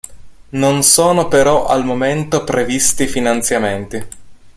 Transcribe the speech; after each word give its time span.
Non 0.53 0.81
sono 0.81 1.27
però 1.27 1.67
al 1.67 1.85
momento 1.85 2.43
previsti 2.43 3.05
finanziamenti. 3.05 4.07